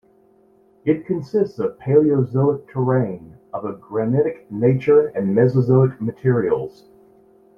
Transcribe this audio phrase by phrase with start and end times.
[0.83, 6.89] It consists of Paleozoic terrain of a granitic nature and Mesozoic materials.